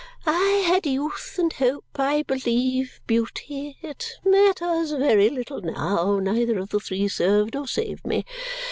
"I 0.25 0.63
had 0.65 0.87
youth 0.87 1.35
and 1.37 1.53
hope. 1.53 1.85
I 1.99 2.23
believe, 2.23 3.01
beauty. 3.05 3.77
It 3.83 4.13
matters 4.25 4.93
very 4.93 5.29
little 5.29 5.61
now. 5.61 6.17
Neither 6.17 6.57
of 6.57 6.69
the 6.69 6.79
three 6.79 7.07
served 7.07 7.55
or 7.55 7.67
saved 7.67 8.07
me. 8.07 8.25